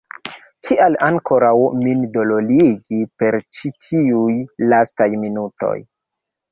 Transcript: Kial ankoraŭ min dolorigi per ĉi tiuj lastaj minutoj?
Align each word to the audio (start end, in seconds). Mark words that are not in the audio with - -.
Kial 0.69 0.95
ankoraŭ 1.07 1.51
min 1.83 2.01
dolorigi 2.17 2.99
per 3.21 3.39
ĉi 3.59 3.75
tiuj 3.91 4.35
lastaj 4.75 5.11
minutoj? 5.27 5.77